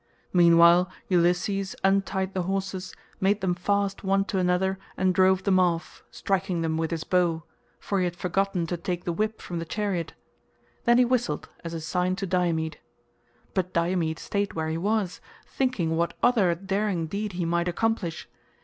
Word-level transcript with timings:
Meanwhile 0.33 0.89
Ulysses 1.11 1.75
untied 1.83 2.33
the 2.33 2.41
horses, 2.41 2.95
made 3.19 3.41
them 3.41 3.53
fast 3.53 4.03
one 4.03 4.25
to 4.25 4.39
another 4.39 4.79
and 4.97 5.13
drove 5.13 5.43
them 5.43 5.59
off, 5.59 6.03
striking 6.09 6.63
them 6.63 6.75
with 6.75 6.89
his 6.89 7.03
bow, 7.03 7.43
for 7.79 7.99
he 7.99 8.05
had 8.05 8.15
forgotten 8.15 8.65
to 8.65 8.77
take 8.77 9.03
the 9.03 9.13
whip 9.13 9.39
from 9.43 9.59
the 9.59 9.63
chariot. 9.65 10.13
Then 10.85 10.97
he 10.97 11.05
whistled 11.05 11.49
as 11.63 11.75
a 11.75 11.79
sign 11.81 12.15
to 12.15 12.25
Diomed. 12.25 12.77
But 13.53 13.73
Diomed 13.73 14.17
stayed 14.17 14.53
where 14.55 14.69
he 14.69 14.77
was, 14.79 15.21
thinking 15.45 15.95
what 15.95 16.15
other 16.23 16.55
daring 16.55 17.05
deed 17.05 17.33
he 17.33 17.45
might 17.45 17.67
accomplish. 17.67 18.27